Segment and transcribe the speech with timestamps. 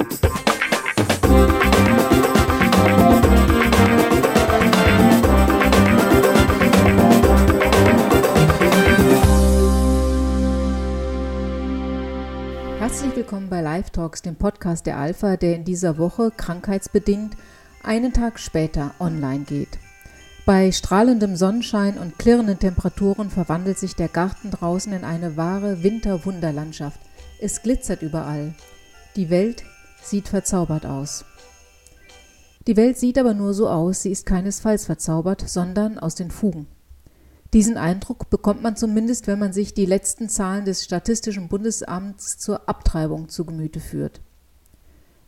[0.00, 0.08] Herzlich
[13.14, 17.36] willkommen bei Live Talks, dem Podcast der Alpha, der in dieser Woche krankheitsbedingt
[17.82, 19.78] einen Tag später online geht.
[20.46, 27.00] Bei strahlendem Sonnenschein und klirrenden Temperaturen verwandelt sich der Garten draußen in eine wahre Winterwunderlandschaft.
[27.38, 28.54] Es glitzert überall.
[29.16, 29.64] Die Welt
[30.02, 31.24] sieht verzaubert aus.
[32.66, 36.66] Die Welt sieht aber nur so aus, sie ist keinesfalls verzaubert, sondern aus den Fugen.
[37.52, 42.68] Diesen Eindruck bekommt man zumindest, wenn man sich die letzten Zahlen des Statistischen Bundesamts zur
[42.68, 44.20] Abtreibung zu Gemüte führt.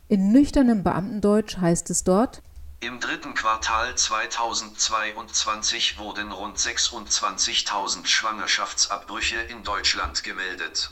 [0.09, 2.43] In nüchternem Beamtendeutsch heißt es dort,
[2.83, 10.91] im dritten Quartal 2022 wurden rund 26.000 Schwangerschaftsabbrüche in Deutschland gemeldet.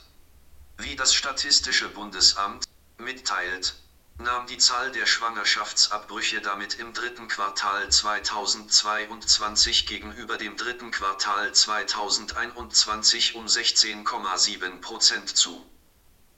[0.78, 2.68] Wie das Statistische Bundesamt
[3.00, 3.74] mitteilt,
[4.18, 13.34] nahm die Zahl der Schwangerschaftsabbrüche damit im dritten Quartal 2022 gegenüber dem dritten Quartal 2021
[13.34, 15.64] um 16,7 Prozent zu.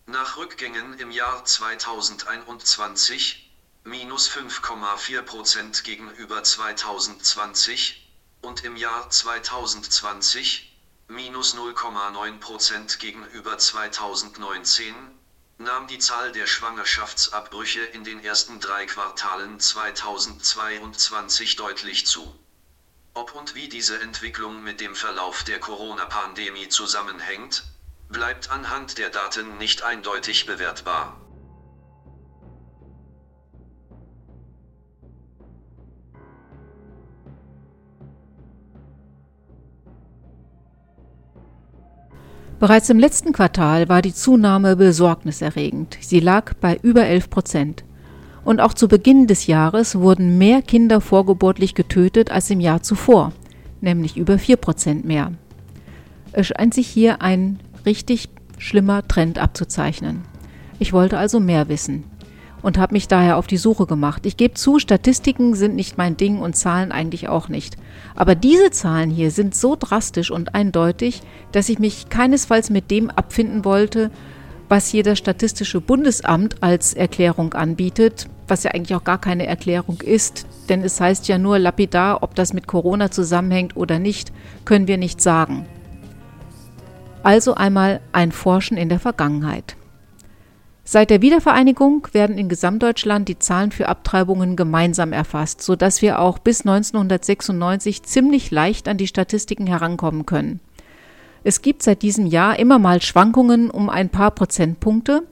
[0.07, 3.51] Nach Rückgängen im Jahr 2021
[3.85, 8.09] minus 5,4 Prozent gegenüber 2020
[8.41, 10.73] und im Jahr 2020
[11.09, 15.22] minus 0,9 Prozent gegenüber 2019
[15.63, 22.35] nahm die Zahl der Schwangerschaftsabbrüche in den ersten drei Quartalen 2022 deutlich zu.
[23.15, 27.65] Ob und wie diese Entwicklung mit dem Verlauf der Corona-Pandemie zusammenhängt,
[28.09, 31.22] bleibt anhand der Daten nicht eindeutig bewertbar.
[42.63, 45.99] Bereits im letzten Quartal war die Zunahme besorgniserregend.
[46.01, 47.85] Sie lag bei über 11 Prozent.
[48.45, 53.33] Und auch zu Beginn des Jahres wurden mehr Kinder vorgeburtlich getötet als im Jahr zuvor,
[53.81, 55.33] nämlich über 4 Prozent mehr.
[56.31, 58.29] Es scheint sich hier ein richtig
[58.59, 60.23] schlimmer Trend abzuzeichnen.
[60.79, 62.05] Ich wollte also mehr wissen
[62.63, 64.25] und habe mich daher auf die Suche gemacht.
[64.25, 67.77] Ich gebe zu, Statistiken sind nicht mein Ding und Zahlen eigentlich auch nicht.
[68.15, 73.11] Aber diese Zahlen hier sind so drastisch und eindeutig, dass ich mich keinesfalls mit dem
[73.11, 74.11] abfinden wollte,
[74.69, 80.01] was hier das Statistische Bundesamt als Erklärung anbietet, was ja eigentlich auch gar keine Erklärung
[80.01, 84.33] ist, denn es heißt ja nur lapidar, ob das mit Corona zusammenhängt oder nicht,
[84.65, 85.67] können wir nicht sagen.
[87.23, 89.77] Also einmal ein Forschen in der Vergangenheit.
[90.85, 96.39] Seit der Wiedervereinigung werden in Gesamtdeutschland die Zahlen für Abtreibungen gemeinsam erfasst, sodass wir auch
[96.39, 100.61] bis 1996 ziemlich leicht an die Statistiken herankommen können.
[101.45, 105.23] Es gibt seit diesem Jahr immer mal Schwankungen um ein paar Prozentpunkte,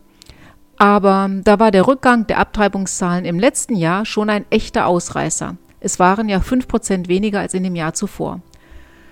[0.77, 5.57] aber da war der Rückgang der Abtreibungszahlen im letzten Jahr schon ein echter Ausreißer.
[5.81, 8.41] Es waren ja fünf Prozent weniger als in dem Jahr zuvor.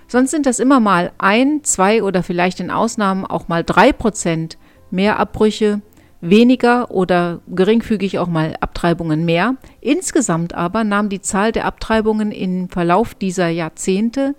[0.07, 4.57] Sonst sind das immer mal ein, zwei oder vielleicht in Ausnahmen auch mal drei Prozent
[4.89, 5.81] mehr Abbrüche
[6.21, 9.55] weniger oder geringfügig auch mal Abtreibungen mehr.
[9.81, 14.35] Insgesamt aber nahm die Zahl der Abtreibungen im Verlauf dieser Jahrzehnte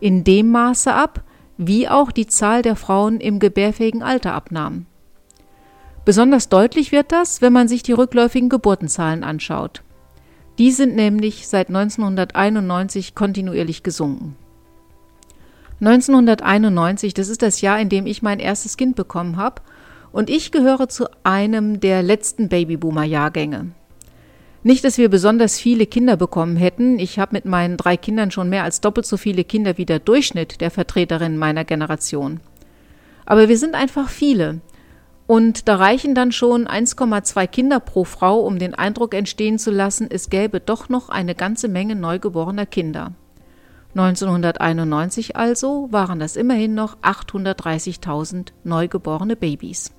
[0.00, 1.22] in dem Maße ab,
[1.56, 4.86] wie auch die Zahl der Frauen im gebärfähigen Alter abnahm.
[6.04, 9.82] Besonders deutlich wird das, wenn man sich die rückläufigen Geburtenzahlen anschaut.
[10.58, 14.36] Die sind nämlich seit 1991 kontinuierlich gesunken.
[15.80, 19.62] 1991, das ist das Jahr, in dem ich mein erstes Kind bekommen habe,
[20.14, 23.72] und ich gehöre zu einem der letzten Babyboomer-Jahrgänge.
[24.62, 27.00] Nicht, dass wir besonders viele Kinder bekommen hätten.
[27.00, 29.98] Ich habe mit meinen drei Kindern schon mehr als doppelt so viele Kinder wie der
[29.98, 32.38] Durchschnitt der Vertreterinnen meiner Generation.
[33.26, 34.60] Aber wir sind einfach viele.
[35.26, 40.06] Und da reichen dann schon 1,2 Kinder pro Frau, um den Eindruck entstehen zu lassen,
[40.08, 43.14] es gäbe doch noch eine ganze Menge neugeborener Kinder.
[43.96, 49.90] 1991 also waren das immerhin noch 830.000 neugeborene Babys.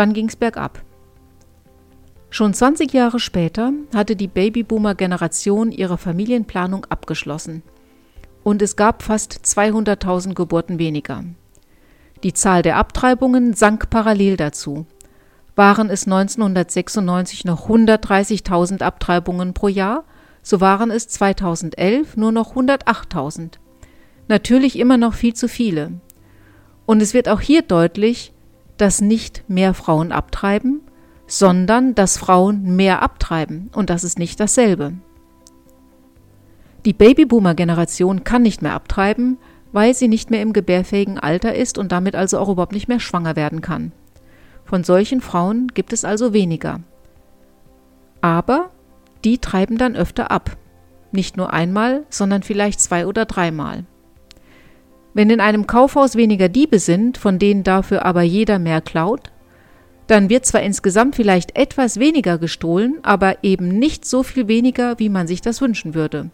[0.00, 0.80] Dann ging's bergab.
[2.30, 7.62] Schon 20 Jahre später hatte die Babyboomer-Generation ihre Familienplanung abgeschlossen.
[8.42, 11.22] Und es gab fast 200.000 Geburten weniger.
[12.22, 14.86] Die Zahl der Abtreibungen sank parallel dazu.
[15.54, 20.04] Waren es 1996 noch 130.000 Abtreibungen pro Jahr,
[20.42, 23.58] so waren es 2011 nur noch 108.000.
[24.28, 25.92] Natürlich immer noch viel zu viele.
[26.86, 28.32] Und es wird auch hier deutlich,
[28.80, 30.80] dass nicht mehr Frauen abtreiben,
[31.26, 34.94] sondern dass Frauen mehr abtreiben, und das ist nicht dasselbe.
[36.84, 39.38] Die Babyboomer-Generation kann nicht mehr abtreiben,
[39.72, 43.00] weil sie nicht mehr im gebärfähigen Alter ist und damit also auch überhaupt nicht mehr
[43.00, 43.92] schwanger werden kann.
[44.64, 46.80] Von solchen Frauen gibt es also weniger.
[48.20, 48.70] Aber
[49.24, 50.56] die treiben dann öfter ab.
[51.12, 53.84] Nicht nur einmal, sondern vielleicht zwei oder dreimal.
[55.12, 59.32] Wenn in einem Kaufhaus weniger Diebe sind, von denen dafür aber jeder mehr klaut,
[60.06, 65.08] dann wird zwar insgesamt vielleicht etwas weniger gestohlen, aber eben nicht so viel weniger, wie
[65.08, 66.30] man sich das wünschen würde.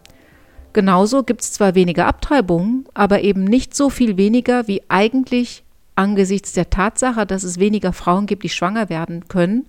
[0.72, 5.62] Genauso gibt es zwar weniger Abtreibungen, aber eben nicht so viel weniger, wie eigentlich
[5.94, 9.66] angesichts der Tatsache, dass es weniger Frauen gibt, die schwanger werden können,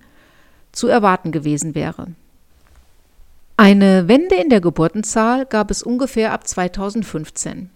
[0.72, 2.08] zu erwarten gewesen wäre.
[3.56, 7.70] Eine Wende in der Geburtenzahl gab es ungefähr ab 2015.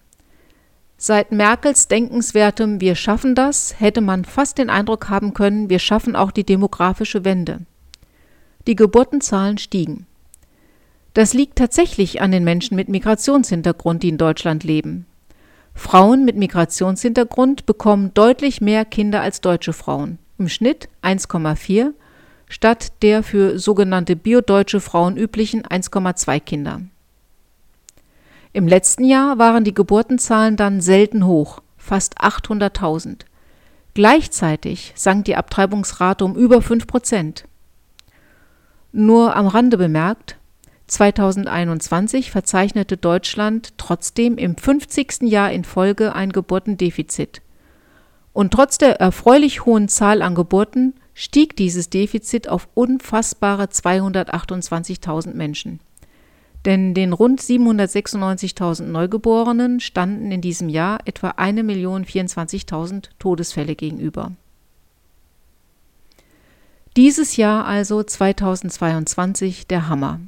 [1.05, 6.15] Seit Merkels denkenswertem Wir schaffen das hätte man fast den Eindruck haben können, wir schaffen
[6.15, 7.63] auch die demografische Wende.
[8.69, 10.07] Die Geburtenzahlen stiegen.
[11.13, 15.07] Das liegt tatsächlich an den Menschen mit Migrationshintergrund, die in Deutschland leben.
[15.75, 21.95] Frauen mit Migrationshintergrund bekommen deutlich mehr Kinder als deutsche Frauen, im Schnitt 1,4
[22.49, 26.83] statt der für sogenannte biodeutsche Frauen üblichen 1,2 Kinder.
[28.55, 33.21] Im letzten Jahr waren die Geburtenzahlen dann selten hoch, fast 800.000.
[33.95, 37.45] Gleichzeitig sank die Abtreibungsrate um über 5 Prozent.
[38.93, 40.37] Nur am Rande bemerkt,
[40.87, 45.23] 2021 verzeichnete Deutschland trotzdem im 50.
[45.23, 47.41] Jahr in Folge ein Geburtendefizit.
[48.35, 55.81] Und trotz der erfreulich hohen Zahl an Geburten stieg dieses Defizit auf unfassbare 228.000 Menschen.
[56.65, 64.33] Denn den rund 796.000 Neugeborenen standen in diesem Jahr etwa 1.024.000 Todesfälle gegenüber.
[66.97, 70.21] Dieses Jahr also 2022 der Hammer.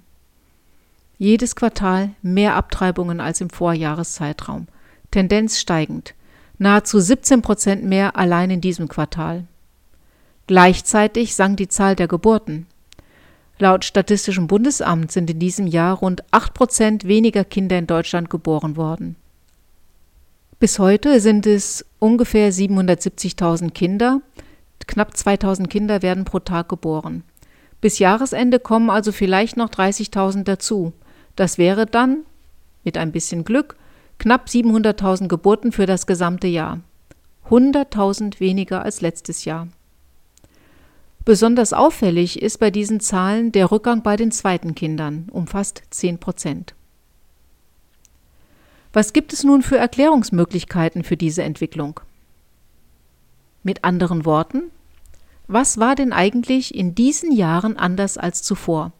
[1.18, 4.66] Jedes Quartal mehr Abtreibungen als im Vorjahreszeitraum.
[5.10, 6.14] Tendenz steigend.
[6.58, 9.44] Nahezu 17 Prozent mehr allein in diesem Quartal.
[10.46, 12.66] Gleichzeitig sank die Zahl der Geburten.
[13.58, 18.76] Laut Statistischem Bundesamt sind in diesem Jahr rund 8 Prozent weniger Kinder in Deutschland geboren
[18.76, 19.16] worden.
[20.58, 24.20] Bis heute sind es ungefähr 770.000 Kinder.
[24.86, 27.22] Knapp 2000 Kinder werden pro Tag geboren.
[27.80, 30.92] Bis Jahresende kommen also vielleicht noch 30.000 dazu.
[31.36, 32.24] Das wäre dann,
[32.82, 33.76] mit ein bisschen Glück,
[34.18, 36.80] knapp 700.000 Geburten für das gesamte Jahr.
[37.48, 39.68] 100.000 weniger als letztes Jahr.
[41.24, 46.18] Besonders auffällig ist bei diesen Zahlen der Rückgang bei den zweiten Kindern um fast 10
[46.18, 46.74] Prozent.
[48.92, 52.00] Was gibt es nun für Erklärungsmöglichkeiten für diese Entwicklung?
[53.62, 54.64] Mit anderen Worten,
[55.46, 58.92] was war denn eigentlich in diesen Jahren anders als zuvor?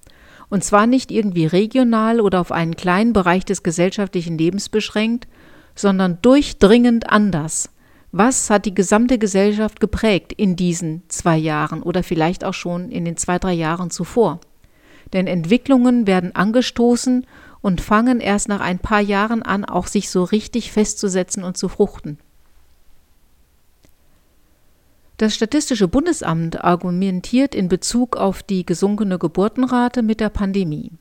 [0.49, 5.29] Und zwar nicht irgendwie regional oder auf einen kleinen Bereich des gesellschaftlichen Lebens beschränkt,
[5.75, 7.69] sondern durchdringend anders
[8.17, 13.05] was hat die gesamte Gesellschaft geprägt in diesen zwei Jahren oder vielleicht auch schon in
[13.05, 14.39] den zwei, drei Jahren zuvor?
[15.13, 17.27] Denn Entwicklungen werden angestoßen
[17.61, 21.69] und fangen erst nach ein paar Jahren an, auch sich so richtig festzusetzen und zu
[21.69, 22.19] fruchten.
[25.17, 30.93] Das Statistische Bundesamt argumentiert in Bezug auf die gesunkene Geburtenrate mit der Pandemie.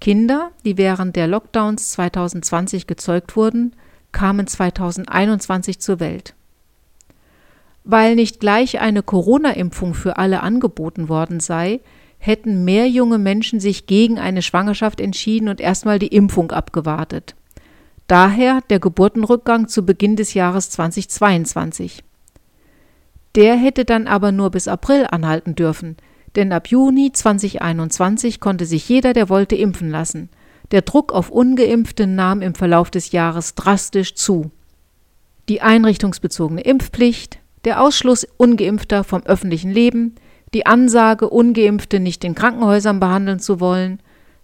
[0.00, 3.74] Kinder, die während der Lockdowns 2020 gezeugt wurden,
[4.12, 6.34] kamen 2021 zur Welt.
[7.84, 11.80] Weil nicht gleich eine Corona-Impfung für alle angeboten worden sei,
[12.18, 17.34] hätten mehr junge Menschen sich gegen eine Schwangerschaft entschieden und erstmal die Impfung abgewartet.
[18.06, 22.04] Daher der Geburtenrückgang zu Beginn des Jahres 2022.
[23.36, 25.96] Der hätte dann aber nur bis April anhalten dürfen,
[26.36, 30.28] denn ab Juni 2021 konnte sich jeder, der wollte, impfen lassen.
[30.70, 34.50] Der Druck auf ungeimpfte nahm im Verlauf des Jahres drastisch zu.
[35.48, 40.14] Die einrichtungsbezogene Impfpflicht, der Ausschluss ungeimpfter vom öffentlichen Leben,
[40.54, 44.00] die Ansage, ungeimpfte nicht in Krankenhäusern behandeln zu wollen,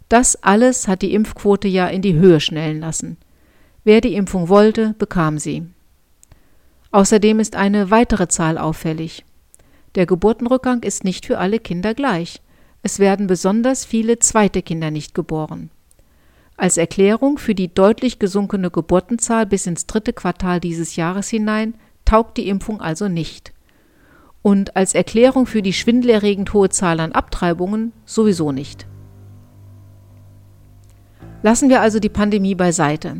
[0.08, 3.16] das alles hat die Impfquote ja in die Höhe schnellen lassen.
[3.84, 5.64] Wer die Impfung wollte, bekam sie.
[6.90, 9.24] Außerdem ist eine weitere Zahl auffällig.
[9.94, 12.40] Der Geburtenrückgang ist nicht für alle Kinder gleich.
[12.82, 15.70] Es werden besonders viele zweite Kinder nicht geboren.
[16.56, 22.38] Als Erklärung für die deutlich gesunkene Geburtenzahl bis ins dritte Quartal dieses Jahres hinein taugt
[22.38, 23.52] die Impfung also nicht.
[24.40, 28.86] Und als Erklärung für die schwindelerregend hohe Zahl an Abtreibungen sowieso nicht.
[31.42, 33.18] Lassen wir also die Pandemie beiseite.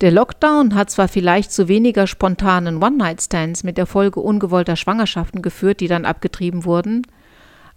[0.00, 5.80] Der Lockdown hat zwar vielleicht zu weniger spontanen One-Night-Stands mit der Folge ungewollter Schwangerschaften geführt,
[5.80, 7.02] die dann abgetrieben wurden,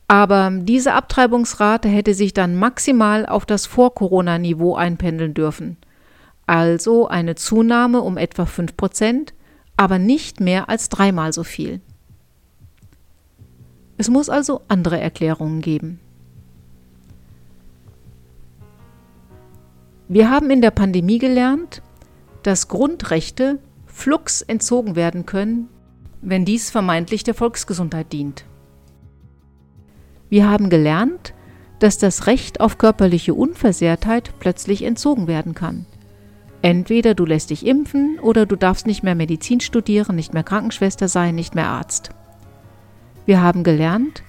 [0.08, 5.78] aber diese Abtreibungsrate hätte sich dann maximal auf das Vor-Corona-Niveau einpendeln dürfen.
[6.46, 9.34] Also eine Zunahme um etwa 5 Prozent,
[9.78, 11.82] aber nicht mehr als dreimal so viel.
[13.98, 16.00] Es muss also andere Erklärungen geben.
[20.08, 21.82] Wir haben in der Pandemie gelernt,
[22.44, 23.58] dass Grundrechte
[23.88, 25.68] flugs entzogen werden können,
[26.22, 28.46] wenn dies vermeintlich der Volksgesundheit dient.
[30.30, 31.34] Wir haben gelernt,
[31.80, 35.86] dass das Recht auf körperliche Unversehrtheit plötzlich entzogen werden kann.
[36.62, 41.08] Entweder du lässt dich impfen oder du darfst nicht mehr Medizin studieren, nicht mehr Krankenschwester
[41.08, 42.10] sein, nicht mehr Arzt.
[43.26, 44.24] Wir haben gelernt,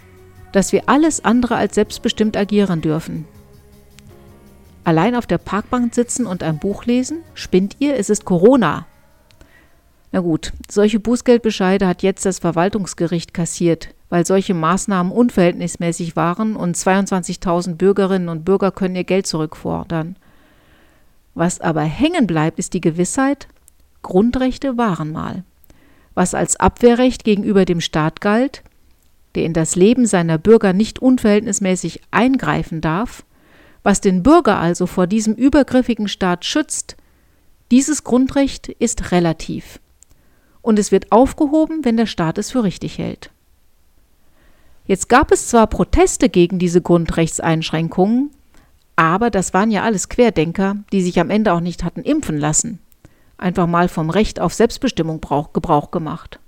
[0.52, 3.26] dass wir alles andere als selbstbestimmt agieren dürfen,
[4.86, 7.24] Allein auf der Parkbank sitzen und ein Buch lesen?
[7.34, 7.96] Spinnt ihr?
[7.96, 8.86] Es ist Corona.
[10.12, 16.76] Na gut, solche Bußgeldbescheide hat jetzt das Verwaltungsgericht kassiert, weil solche Maßnahmen unverhältnismäßig waren und
[16.76, 20.16] 22.000 Bürgerinnen und Bürger können ihr Geld zurückfordern.
[21.34, 23.48] Was aber hängen bleibt, ist die Gewissheit,
[24.02, 25.44] Grundrechte waren mal.
[26.14, 28.62] Was als Abwehrrecht gegenüber dem Staat galt,
[29.34, 33.24] der in das Leben seiner Bürger nicht unverhältnismäßig eingreifen darf,
[33.82, 36.96] was den Bürger also vor diesem übergriffigen Staat schützt,
[37.70, 39.80] dieses Grundrecht ist relativ.
[40.62, 43.30] Und es wird aufgehoben, wenn der Staat es für richtig hält.
[44.86, 48.30] Jetzt gab es zwar Proteste gegen diese Grundrechtseinschränkungen,
[48.94, 52.78] aber das waren ja alles Querdenker, die sich am Ende auch nicht hatten impfen lassen.
[53.36, 56.40] Einfach mal vom Recht auf Selbstbestimmung Gebrauch gemacht.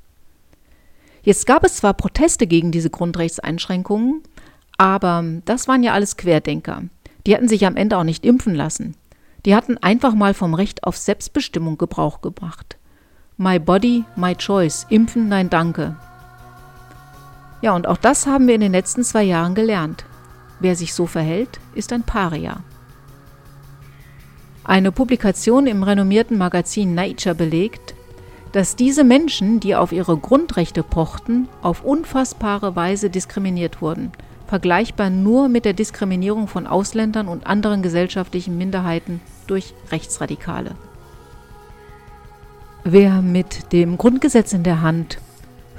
[1.22, 4.22] Jetzt gab es zwar Proteste gegen diese Grundrechtseinschränkungen,
[4.78, 6.84] aber das waren ja alles Querdenker.
[7.26, 8.94] Die hatten sich am Ende auch nicht impfen lassen.
[9.44, 12.76] Die hatten einfach mal vom Recht auf Selbstbestimmung Gebrauch gemacht.
[13.36, 14.86] My body, my choice.
[14.88, 15.96] Impfen, nein, danke.
[17.60, 20.04] Ja, und auch das haben wir in den letzten zwei Jahren gelernt.
[20.60, 22.60] Wer sich so verhält, ist ein Paria.
[24.64, 27.94] Eine Publikation im renommierten Magazin Nature belegt,
[28.52, 34.12] dass diese Menschen, die auf ihre Grundrechte pochten, auf unfassbare Weise diskriminiert wurden–
[34.48, 40.74] vergleichbar nur mit der Diskriminierung von Ausländern und anderen gesellschaftlichen Minderheiten durch Rechtsradikale.
[42.82, 45.18] Wer mit dem Grundgesetz in der Hand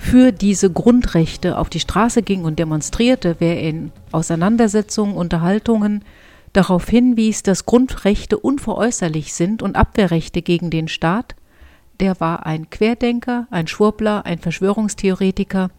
[0.10, 6.04] für diese Grundrechte auf die Straße ging und demonstrierte, wer in Auseinandersetzungen, Unterhaltungen
[6.52, 11.36] darauf hinwies, dass Grundrechte unveräußerlich sind und Abwehrrechte gegen den Staat,
[12.00, 15.70] der war ein Querdenker, ein Schwurbler, ein Verschwörungstheoretiker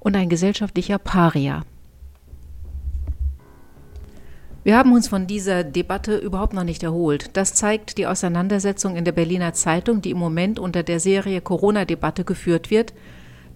[0.00, 1.62] und ein gesellschaftlicher Paria.
[4.64, 7.30] Wir haben uns von dieser Debatte überhaupt noch nicht erholt.
[7.38, 12.24] Das zeigt die Auseinandersetzung in der Berliner Zeitung, die im Moment unter der Serie Corona-Debatte
[12.24, 12.92] geführt wird.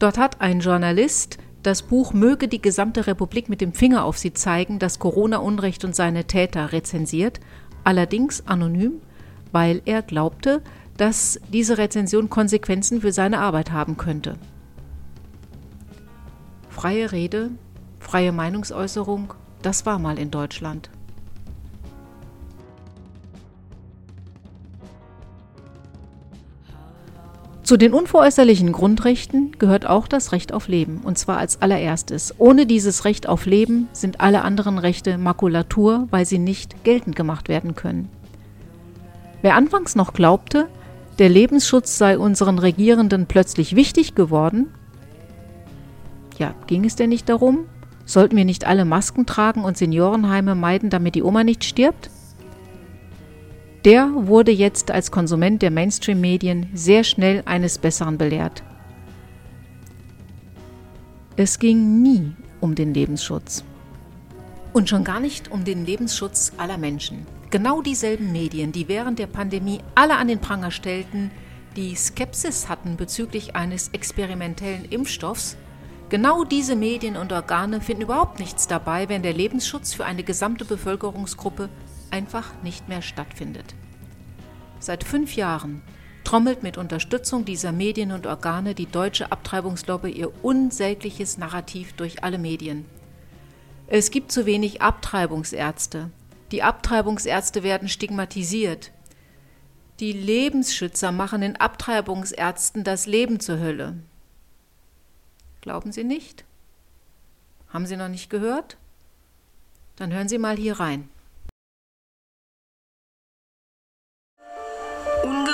[0.03, 4.33] Dort hat ein Journalist das Buch Möge die gesamte Republik mit dem Finger auf sie
[4.33, 7.39] zeigen, das Corona-Unrecht und seine Täter rezensiert,
[7.85, 8.95] allerdings anonym,
[9.53, 10.61] weil er glaubte,
[10.97, 14.35] dass diese Rezension Konsequenzen für seine Arbeit haben könnte.
[16.69, 17.53] Freie Rede,
[18.01, 20.91] freie Meinungsäußerung, das war mal in Deutschland.
[27.63, 32.35] Zu den unveräußerlichen Grundrechten gehört auch das Recht auf Leben, und zwar als allererstes.
[32.39, 37.49] Ohne dieses Recht auf Leben sind alle anderen Rechte Makulatur, weil sie nicht geltend gemacht
[37.49, 38.09] werden können.
[39.43, 40.67] Wer anfangs noch glaubte,
[41.21, 44.73] der Lebensschutz sei unseren Regierenden plötzlich wichtig geworden,
[46.39, 47.67] ja, ging es denn nicht darum?
[48.05, 52.11] Sollten wir nicht alle Masken tragen und Seniorenheime meiden, damit die Oma nicht stirbt?
[53.85, 58.63] Der wurde jetzt als Konsument der Mainstream-Medien sehr schnell eines Besseren belehrt.
[61.37, 63.65] Es ging nie um den Lebensschutz.
[64.73, 67.27] Und schon gar nicht um den Lebensschutz aller Menschen.
[67.51, 71.33] Genau dieselben Medien, die während der Pandemie alle an den Pranger stellten,
[71.75, 75.57] die Skepsis hatten bezüglich eines experimentellen Impfstoffs,
[76.09, 80.65] genau diese Medien und Organe finden überhaupt nichts dabei, wenn der Lebensschutz für eine gesamte
[80.65, 81.69] Bevölkerungsgruppe
[82.13, 83.75] einfach nicht mehr stattfindet.
[84.79, 85.83] Seit fünf Jahren
[86.25, 92.39] trommelt mit Unterstützung dieser Medien und Organe die deutsche Abtreibungslobby ihr unsägliches Narrativ durch alle
[92.39, 92.85] Medien.
[93.87, 96.11] Es gibt zu wenig Abtreibungsärzte.
[96.51, 98.93] Die Abtreibungsärzte werden stigmatisiert.
[100.01, 103.97] Die Lebensschützer machen den Abtreibungsärzten das Leben zur Hölle.
[105.61, 106.45] Glauben Sie nicht?
[107.69, 108.77] Haben Sie noch nicht gehört?
[109.97, 111.09] Dann hören Sie mal hier rein.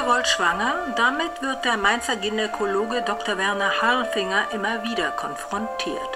[0.08, 3.36] Ungewollt schwanger, damit wird der Mainzer Gynäkologe Dr.
[3.36, 6.08] Werner Harlfinger immer wieder konfrontiert.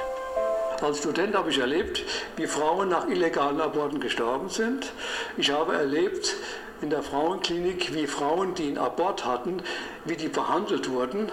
[0.81, 2.03] Als Student habe ich erlebt,
[2.37, 4.91] wie Frauen nach illegalen Aborten gestorben sind.
[5.37, 6.37] Ich habe erlebt
[6.81, 9.63] in der Frauenklinik, wie Frauen, die einen Abort hatten,
[10.07, 11.31] wie die behandelt wurden.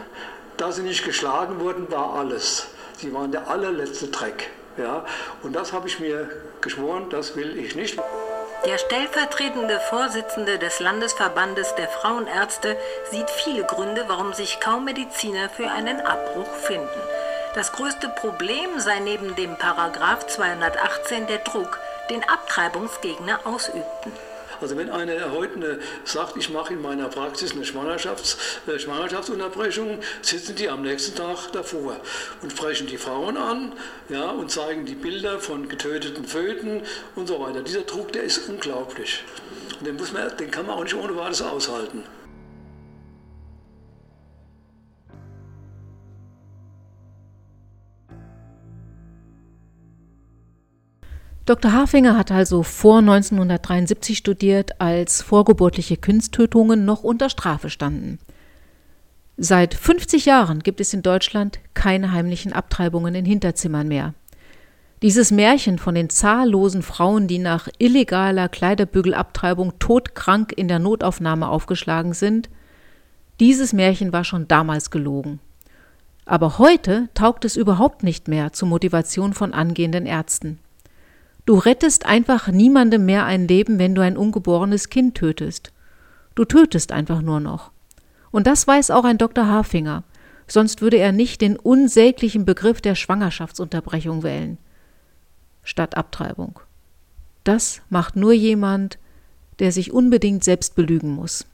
[0.57, 2.67] Da sie nicht geschlagen wurden, war alles.
[3.01, 4.49] die waren der allerletzte Dreck.
[4.75, 5.05] Ja?
[5.43, 7.97] Und das habe ich mir geschworen, das will ich nicht.
[8.65, 12.77] Der stellvertretende Vorsitzende des Landesverbandes der Frauenärzte
[13.09, 16.89] sieht viele Gründe, warum sich kaum Mediziner für einen Abbruch finden.
[17.55, 24.11] Das größte Problem sei neben dem Paragraph 218 der Druck, den Abtreibungsgegner ausübten.
[24.61, 28.37] Also wenn einer heute sagt, ich mache in meiner Praxis eine Schwangerschafts-,
[28.67, 31.97] äh, Schwangerschaftsunterbrechung, sitzen die am nächsten Tag davor
[32.41, 33.73] und sprechen die Frauen an
[34.09, 36.81] ja, und zeigen die Bilder von getöteten Föten
[37.15, 37.61] und so weiter.
[37.61, 39.23] Dieser Druck, der ist unglaublich.
[39.79, 42.03] Und den, muss man, den kann man auch nicht ohne weiteres aushalten.
[51.50, 51.74] Dr.
[51.74, 58.20] Hafinger hat also vor 1973 studiert, als vorgeburtliche Kindstötungen noch unter Strafe standen.
[59.36, 64.13] Seit 50 Jahren gibt es in Deutschland keine heimlichen Abtreibungen in Hinterzimmern mehr.
[65.01, 72.13] Dieses Märchen von den zahllosen Frauen, die nach illegaler Kleiderbügelabtreibung todkrank in der Notaufnahme aufgeschlagen
[72.13, 72.48] sind,
[73.39, 75.39] dieses Märchen war schon damals gelogen.
[76.25, 80.60] Aber heute taugt es überhaupt nicht mehr zur Motivation von angehenden Ärzten.
[81.50, 85.72] Du rettest einfach niemandem mehr ein Leben, wenn du ein ungeborenes Kind tötest.
[86.36, 87.72] Du tötest einfach nur noch.
[88.29, 89.48] Und das weiß auch ein Dr.
[89.48, 90.03] Hafinger,
[90.46, 94.60] sonst würde er nicht den unsäglichen Begriff der Schwangerschaftsunterbrechung wählen,
[95.63, 96.60] statt Abtreibung.
[97.44, 99.00] Das macht nur jemand,
[99.58, 101.48] der sich unbedingt selbst belügen muss.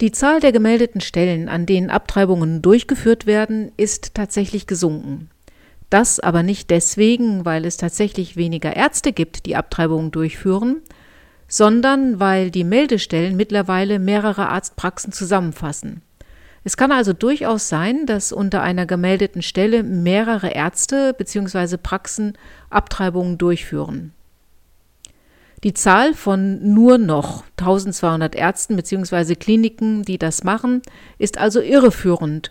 [0.00, 5.30] Die Zahl der gemeldeten Stellen, an denen Abtreibungen durchgeführt werden, ist tatsächlich gesunken.
[5.94, 10.82] Das aber nicht deswegen, weil es tatsächlich weniger Ärzte gibt, die Abtreibungen durchführen,
[11.46, 16.02] sondern weil die Meldestellen mittlerweile mehrere Arztpraxen zusammenfassen.
[16.64, 21.76] Es kann also durchaus sein, dass unter einer gemeldeten Stelle mehrere Ärzte bzw.
[21.76, 22.36] Praxen
[22.70, 24.12] Abtreibungen durchführen.
[25.62, 29.36] Die Zahl von nur noch 1200 Ärzten bzw.
[29.36, 30.82] Kliniken, die das machen,
[31.18, 32.50] ist also irreführend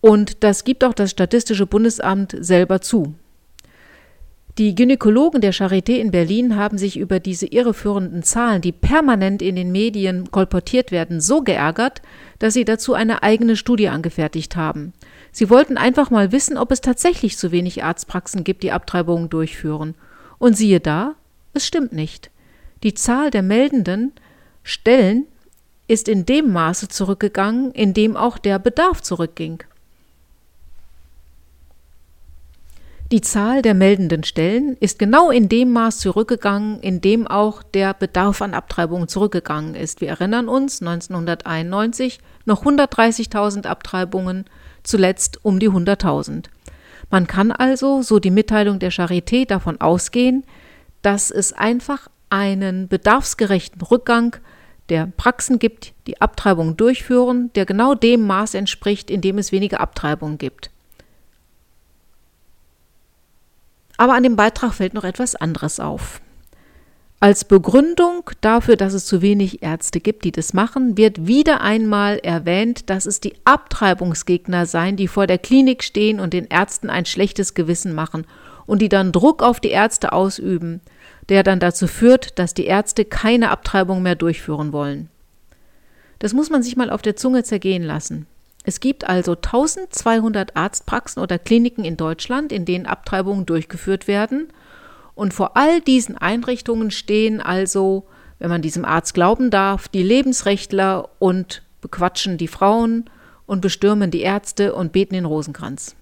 [0.00, 3.14] und das gibt auch das Statistische Bundesamt selber zu.
[4.58, 9.56] Die Gynäkologen der Charité in Berlin haben sich über diese irreführenden Zahlen, die permanent in
[9.56, 12.02] den Medien kolportiert werden, so geärgert,
[12.40, 14.92] dass sie dazu eine eigene Studie angefertigt haben.
[15.32, 19.94] Sie wollten einfach mal wissen, ob es tatsächlich zu wenig Arztpraxen gibt, die Abtreibungen durchführen.
[20.38, 21.14] Und siehe da,
[21.54, 22.30] es stimmt nicht.
[22.82, 24.12] Die Zahl der meldenden
[24.62, 25.26] Stellen
[25.86, 29.62] ist in dem Maße zurückgegangen, in dem auch der Bedarf zurückging.
[33.12, 37.92] Die Zahl der meldenden Stellen ist genau in dem Maß zurückgegangen, in dem auch der
[37.92, 40.00] Bedarf an Abtreibungen zurückgegangen ist.
[40.00, 44.44] Wir erinnern uns, 1991 noch 130.000 Abtreibungen,
[44.84, 46.44] zuletzt um die 100.000.
[47.10, 50.44] Man kann also, so die Mitteilung der Charité, davon ausgehen,
[51.02, 54.36] dass es einfach einen bedarfsgerechten Rückgang
[54.88, 59.80] der Praxen gibt, die Abtreibungen durchführen, der genau dem Maß entspricht, in dem es weniger
[59.80, 60.70] Abtreibungen gibt.
[64.00, 66.22] Aber an dem Beitrag fällt noch etwas anderes auf.
[67.20, 72.16] Als Begründung dafür, dass es zu wenig Ärzte gibt, die das machen, wird wieder einmal
[72.16, 77.04] erwähnt, dass es die Abtreibungsgegner seien, die vor der Klinik stehen und den Ärzten ein
[77.04, 78.26] schlechtes Gewissen machen
[78.64, 80.80] und die dann Druck auf die Ärzte ausüben,
[81.28, 85.10] der dann dazu führt, dass die Ärzte keine Abtreibung mehr durchführen wollen.
[86.20, 88.26] Das muss man sich mal auf der Zunge zergehen lassen.
[88.64, 94.48] Es gibt also 1200 Arztpraxen oder Kliniken in Deutschland, in denen Abtreibungen durchgeführt werden.
[95.14, 98.06] Und vor all diesen Einrichtungen stehen also,
[98.38, 103.08] wenn man diesem Arzt glauben darf, die Lebensrechtler und bequatschen die Frauen
[103.46, 105.96] und bestürmen die Ärzte und beten den Rosenkranz.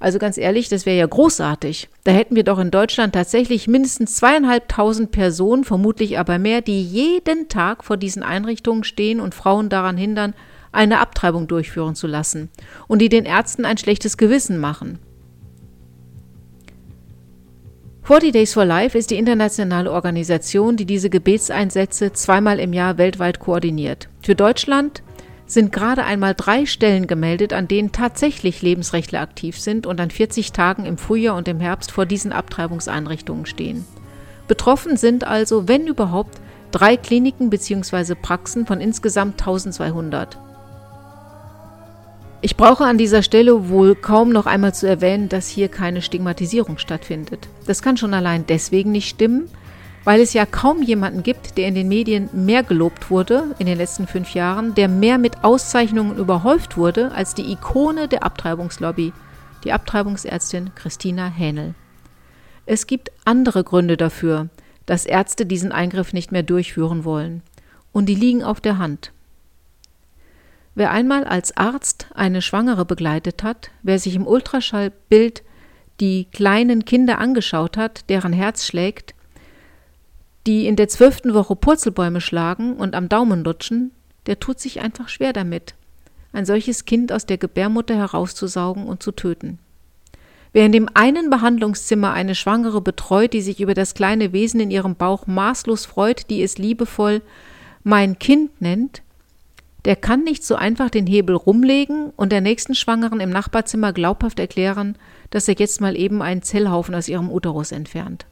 [0.00, 1.88] Also ganz ehrlich, das wäre ja großartig.
[2.02, 7.48] Da hätten wir doch in Deutschland tatsächlich mindestens zweieinhalbtausend Personen, vermutlich aber mehr, die jeden
[7.48, 10.34] Tag vor diesen Einrichtungen stehen und Frauen daran hindern,
[10.72, 12.50] eine Abtreibung durchführen zu lassen
[12.88, 14.98] und die den Ärzten ein schlechtes Gewissen machen.
[18.04, 23.38] 40 Days for Life ist die internationale Organisation, die diese Gebetseinsätze zweimal im Jahr weltweit
[23.38, 24.08] koordiniert.
[24.22, 25.04] Für Deutschland
[25.46, 30.50] sind gerade einmal drei Stellen gemeldet, an denen tatsächlich Lebensrechtler aktiv sind und an 40
[30.52, 33.84] Tagen im Frühjahr und im Herbst vor diesen Abtreibungseinrichtungen stehen.
[34.48, 36.40] Betroffen sind also, wenn überhaupt,
[36.72, 38.14] drei Kliniken bzw.
[38.14, 40.38] Praxen von insgesamt 1200.
[42.44, 46.76] Ich brauche an dieser Stelle wohl kaum noch einmal zu erwähnen, dass hier keine Stigmatisierung
[46.78, 47.48] stattfindet.
[47.66, 49.48] Das kann schon allein deswegen nicht stimmen,
[50.04, 53.78] Weil es ja kaum jemanden gibt, der in den Medien mehr gelobt wurde in den
[53.78, 59.12] letzten fünf Jahren, der mehr mit Auszeichnungen überhäuft wurde als die Ikone der Abtreibungslobby,
[59.62, 61.74] die Abtreibungsärztin Christina Hähnel.
[62.66, 64.48] Es gibt andere Gründe dafür,
[64.86, 67.42] dass Ärzte diesen Eingriff nicht mehr durchführen wollen.
[67.92, 69.12] Und die liegen auf der Hand.
[70.74, 75.42] Wer einmal als Arzt eine Schwangere begleitet hat, wer sich im Ultraschallbild
[76.00, 79.14] die kleinen Kinder angeschaut hat, deren Herz schlägt,
[80.46, 83.92] die in der zwölften Woche Purzelbäume schlagen und am Daumen lutschen,
[84.26, 85.74] der tut sich einfach schwer damit,
[86.32, 89.58] ein solches Kind aus der Gebärmutter herauszusaugen und zu töten.
[90.54, 94.70] Wer in dem einen Behandlungszimmer eine Schwangere betreut, die sich über das kleine Wesen in
[94.70, 97.22] ihrem Bauch maßlos freut, die es liebevoll
[97.84, 99.02] mein Kind nennt,
[99.84, 104.38] der kann nicht so einfach den Hebel rumlegen und der nächsten Schwangeren im Nachbarzimmer glaubhaft
[104.38, 104.96] erklären,
[105.30, 108.26] dass er jetzt mal eben einen Zellhaufen aus ihrem Uterus entfernt.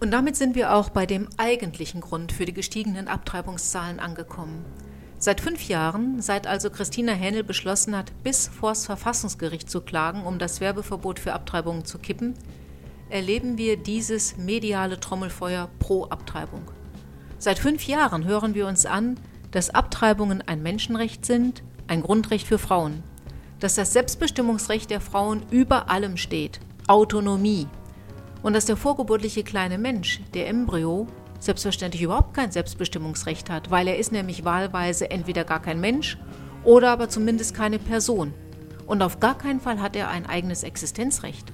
[0.00, 4.64] Und damit sind wir auch bei dem eigentlichen Grund für die gestiegenen Abtreibungszahlen angekommen.
[5.18, 10.38] Seit fünf Jahren, seit also Christina Hähnel beschlossen hat, bis vors Verfassungsgericht zu klagen, um
[10.38, 12.32] das Werbeverbot für Abtreibungen zu kippen,
[13.10, 16.62] erleben wir dieses mediale Trommelfeuer pro Abtreibung.
[17.38, 19.18] Seit fünf Jahren hören wir uns an,
[19.50, 23.02] dass Abtreibungen ein Menschenrecht sind, ein Grundrecht für Frauen,
[23.58, 27.66] dass das Selbstbestimmungsrecht der Frauen über allem steht, Autonomie,
[28.42, 31.06] und dass der vorgeburtliche kleine Mensch, der Embryo,
[31.40, 36.18] selbstverständlich überhaupt kein Selbstbestimmungsrecht hat, weil er ist nämlich wahlweise entweder gar kein Mensch
[36.64, 38.34] oder aber zumindest keine Person.
[38.86, 41.52] Und auf gar keinen Fall hat er ein eigenes Existenzrecht.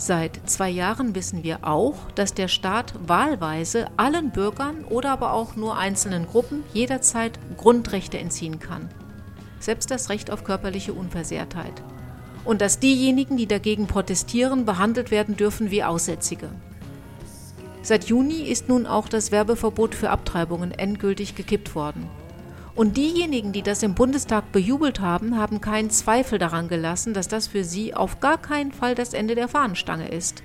[0.00, 5.56] Seit zwei Jahren wissen wir auch, dass der Staat wahlweise allen Bürgern oder aber auch
[5.56, 8.88] nur einzelnen Gruppen jederzeit Grundrechte entziehen kann.
[9.58, 11.82] Selbst das Recht auf körperliche Unversehrtheit
[12.46, 16.48] und dass diejenigen, die dagegen protestieren, behandelt werden dürfen wie Aussätzige.
[17.82, 22.08] Seit Juni ist nun auch das Werbeverbot für Abtreibungen endgültig gekippt worden.
[22.80, 27.46] Und diejenigen, die das im Bundestag bejubelt haben, haben keinen Zweifel daran gelassen, dass das
[27.46, 30.42] für sie auf gar keinen Fall das Ende der Fahnenstange ist.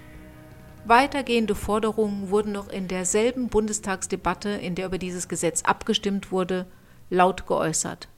[0.83, 6.65] Weitergehende Forderungen wurden noch in derselben Bundestagsdebatte, in der über dieses Gesetz abgestimmt wurde,
[7.09, 8.09] laut geäußert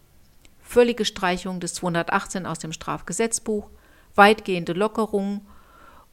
[0.67, 3.69] völlige Streichung des 218 aus dem Strafgesetzbuch,
[4.15, 5.41] weitgehende Lockerungen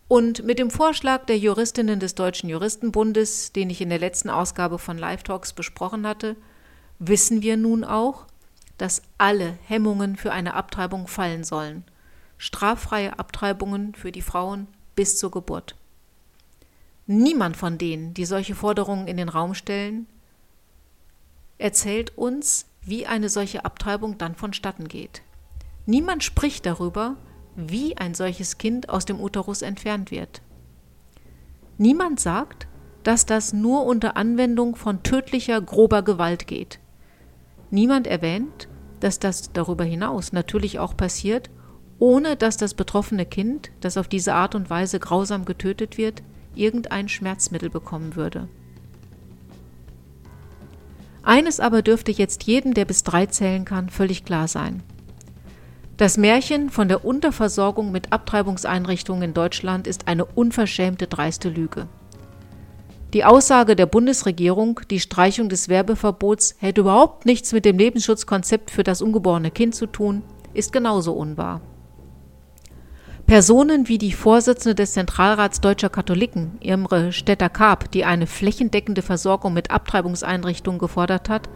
[0.06, 4.78] und mit dem Vorschlag der Juristinnen des Deutschen Juristenbundes, den ich in der letzten Ausgabe
[4.78, 6.36] von Live Talks besprochen hatte,
[7.08, 8.26] wissen wir nun auch,
[8.78, 11.84] dass alle Hemmungen für eine Abtreibung fallen sollen.
[12.38, 15.76] Straffreie Abtreibungen für die Frauen bis zur Geburt.
[17.06, 20.06] Niemand von denen, die solche Forderungen in den Raum stellen,
[21.58, 25.22] erzählt uns, wie eine solche Abtreibung dann vonstatten geht.
[25.86, 27.16] Niemand spricht darüber,
[27.56, 30.42] wie ein solches Kind aus dem Uterus entfernt wird.
[31.78, 32.66] Niemand sagt,
[33.02, 36.78] dass das nur unter Anwendung von tödlicher, grober Gewalt geht.
[37.74, 38.68] Niemand erwähnt,
[39.00, 41.50] dass das darüber hinaus natürlich auch passiert,
[41.98, 46.22] ohne dass das betroffene Kind, das auf diese Art und Weise grausam getötet wird,
[46.54, 48.48] irgendein Schmerzmittel bekommen würde.
[51.24, 54.84] Eines aber dürfte jetzt jedem, der bis drei zählen kann, völlig klar sein.
[55.96, 61.88] Das Märchen von der Unterversorgung mit Abtreibungseinrichtungen in Deutschland ist eine unverschämte dreiste Lüge.
[63.14, 68.82] Die Aussage der Bundesregierung, die Streichung des Werbeverbots hätte überhaupt nichts mit dem Lebensschutzkonzept für
[68.82, 71.60] das ungeborene Kind zu tun, ist genauso unwahr.
[73.24, 79.70] Personen wie die Vorsitzende des Zentralrats deutscher Katholiken, Irmre Stetter-Karp, die eine flächendeckende Versorgung mit
[79.70, 81.48] Abtreibungseinrichtungen gefordert hat,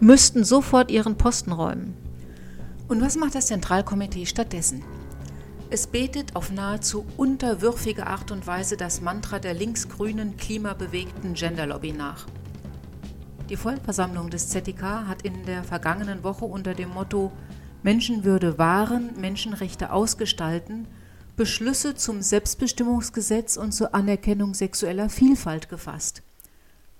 [0.00, 1.96] müssten sofort ihren Posten räumen.
[2.88, 4.82] Und was macht das Zentralkomitee stattdessen?
[5.74, 12.28] Es betet auf nahezu unterwürfige Art und Weise das Mantra der linksgrünen, klimabewegten Genderlobby nach.
[13.48, 17.32] Die Vollversammlung des ZDK hat in der vergangenen Woche unter dem Motto
[17.82, 20.86] Menschenwürde wahren, Menschenrechte ausgestalten,
[21.34, 26.22] Beschlüsse zum Selbstbestimmungsgesetz und zur Anerkennung sexueller Vielfalt gefasst.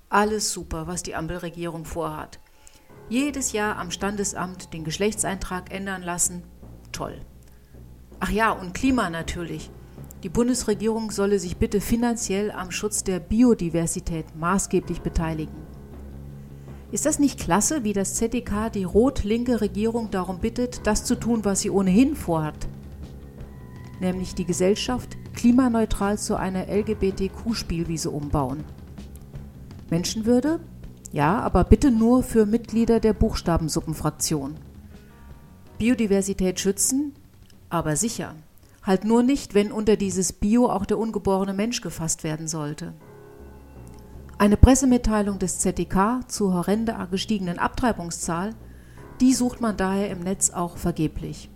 [0.09, 2.41] Alles super, was die Ampelregierung vorhat.
[3.09, 6.43] Jedes Jahr am Standesamt den Geschlechtseintrag ändern lassen,
[6.91, 7.21] toll.
[8.21, 9.71] Ach ja, und Klima natürlich.
[10.23, 15.75] Die Bundesregierung solle sich bitte finanziell am Schutz der Biodiversität maßgeblich beteiligen.
[16.93, 21.45] Ist das nicht klasse, wie das ZDK die rot-linke Regierung darum bittet, das zu tun,
[21.45, 22.69] was sie ohnehin vorhat?
[24.01, 28.65] Nämlich die Gesellschaft klimaneutral zu einer LGBTQ-Spielwiese umbauen.
[29.91, 30.61] Menschenwürde?
[31.13, 34.55] Ja, aber bitte nur für Mitglieder der Buchstabensuppenfraktion.
[35.79, 37.13] Biodiversität schützen,
[37.69, 38.35] aber sicher.
[38.83, 42.93] Halt nur nicht, wenn unter dieses Bio auch der ungeborene Mensch gefasst werden sollte.
[44.37, 48.51] Eine Pressemitteilung des ZDK zur horrende gestiegenen Abtreibungszahl,
[49.21, 51.49] die sucht man daher im Netz auch vergeblich.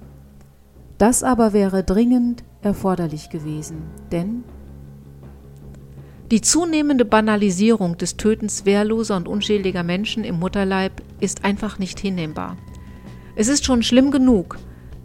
[0.97, 4.45] Das aber wäre dringend erforderlich gewesen, denn
[6.31, 12.59] die zunehmende Banalisierung des Tötens wehrloser und unschädiger Menschen im Mutterleib ist einfach nicht hinnehmbar.
[13.35, 14.59] Es ist schon schlimm genug,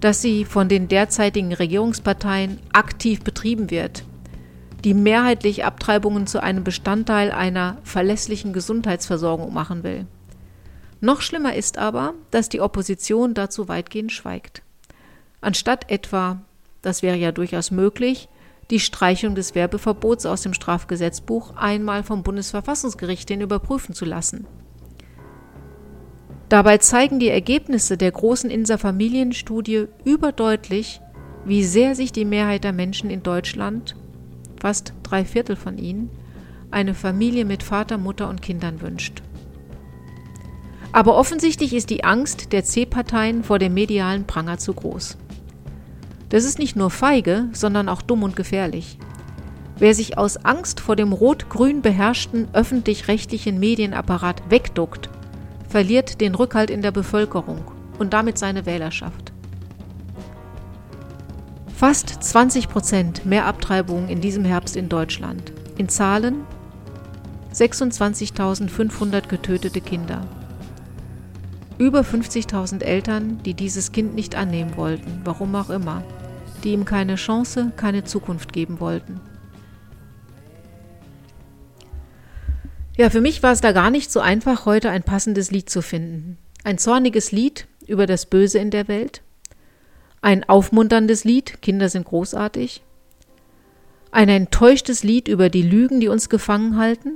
[0.04, 4.04] dass sie von den derzeitigen Regierungsparteien aktiv betrieben wird,
[4.84, 10.06] die mehrheitlich Abtreibungen zu einem Bestandteil einer verlässlichen Gesundheitsversorgung machen will.
[11.00, 14.62] Noch schlimmer ist aber, dass die Opposition dazu weitgehend schweigt.
[15.40, 16.42] Anstatt etwa,
[16.82, 18.28] das wäre ja durchaus möglich,
[18.72, 24.48] die Streichung des Werbeverbots aus dem Strafgesetzbuch einmal vom Bundesverfassungsgericht hin überprüfen zu lassen.
[26.54, 31.02] Dabei zeigen die Ergebnisse der großen Inser Familienstudie überdeutlich,
[31.46, 33.96] wie sehr sich die Mehrheit der Menschen in Deutschland,
[34.62, 36.12] fast drei Viertel von ihnen,
[36.70, 39.24] eine Familie mit Vater, Mutter und Kindern wünscht.
[40.92, 45.18] Aber offensichtlich ist die Angst der C-Parteien vor dem medialen Pranger zu groß.
[46.30, 49.00] Das ist nicht nur feige, sondern auch dumm und gefährlich.
[49.80, 55.10] Wer sich aus Angst vor dem rot-grün beherrschten öffentlich-rechtlichen Medienapparat wegduckt,
[55.74, 57.66] verliert den Rückhalt in der Bevölkerung
[57.98, 59.34] und damit seine Wählerschaft.
[61.76, 65.52] Fast 20 Prozent mehr Abtreibungen in diesem Herbst in Deutschland.
[65.80, 66.42] In Zahlen
[67.56, 70.28] 26.500 getötete Kinder.
[71.80, 76.04] Über 50.000 Eltern, die dieses Kind nicht annehmen wollten, warum auch immer
[76.64, 79.20] die ihm keine Chance, keine Zukunft geben wollten.
[83.04, 85.82] Ja, für mich war es da gar nicht so einfach, heute ein passendes Lied zu
[85.82, 86.38] finden.
[86.64, 89.22] Ein zorniges Lied über das Böse in der Welt,
[90.22, 92.82] ein aufmunterndes Lied, Kinder sind großartig,
[94.12, 97.16] ein enttäuschtes Lied über die Lügen, die uns gefangen halten,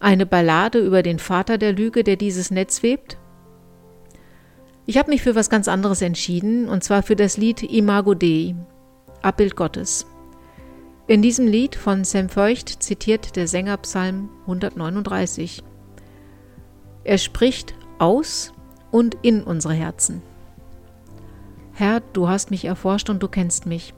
[0.00, 3.16] eine Ballade über den Vater der Lüge, der dieses Netz webt,
[4.84, 8.54] ich habe mich für was ganz anderes entschieden, und zwar für das Lied Imago Dei,
[9.22, 10.04] Abbild Gottes.
[11.06, 15.62] In diesem Lied von Sam Feucht zitiert der Sänger Psalm 139.
[17.04, 18.54] Er spricht aus
[18.90, 20.22] und in unsere Herzen.
[21.74, 23.92] Herr, du hast mich erforscht und du kennst mich.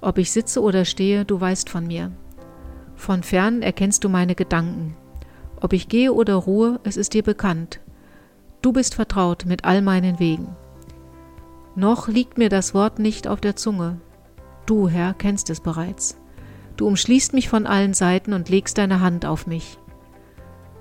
[0.00, 2.10] Ob ich sitze oder stehe, du weißt von mir.
[2.96, 4.96] Von fern erkennst du meine Gedanken.
[5.60, 7.78] Ob ich gehe oder ruhe, es ist dir bekannt.
[8.60, 10.48] Du bist vertraut mit all meinen Wegen.
[11.76, 14.00] Noch liegt mir das Wort nicht auf der Zunge.
[14.66, 16.16] Du, Herr, kennst es bereits.
[16.76, 19.78] Du umschließt mich von allen Seiten und legst deine Hand auf mich.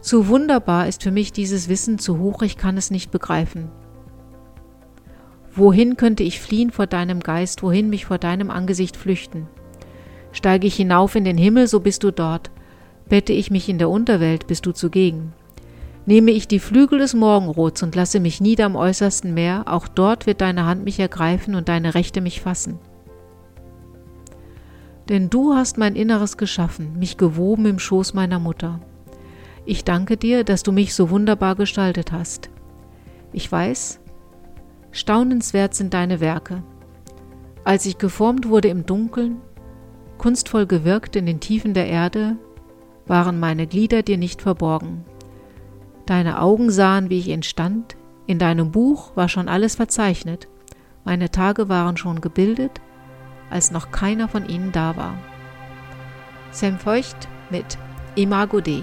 [0.02, 3.70] Zu wunderbar ist für mich dieses Wissen, zu hoch ich kann es nicht begreifen.
[5.56, 9.48] Wohin könnte ich fliehen vor deinem Geist, wohin mich vor deinem Angesicht flüchten?
[10.32, 12.50] Steige ich hinauf in den Himmel, so bist du dort.
[13.08, 15.34] Bette ich mich in der Unterwelt, bist du zugegen.
[16.06, 20.26] Nehme ich die Flügel des Morgenrots und lasse mich nieder am äußersten Meer, auch dort
[20.26, 22.80] wird deine Hand mich ergreifen und deine Rechte mich fassen.
[25.10, 28.80] Denn du hast mein Inneres geschaffen, mich gewoben im Schoß meiner Mutter.
[29.66, 32.50] Ich danke dir, dass du mich so wunderbar gestaltet hast.
[33.32, 34.00] Ich weiß,
[34.92, 36.64] staunenswert sind deine Werke.
[37.64, 39.42] Als ich geformt wurde im Dunkeln,
[40.18, 42.38] kunstvoll gewirkt in den Tiefen der Erde,
[43.06, 45.04] waren meine Glieder dir nicht verborgen.
[46.06, 50.48] Deine Augen sahen, wie ich entstand, in deinem Buch war schon alles verzeichnet,
[51.06, 52.82] meine Tage waren schon gebildet,
[53.54, 55.14] als noch keiner von ihnen da war.
[56.52, 57.78] Sam Feucht mit
[58.16, 58.82] Imago Dei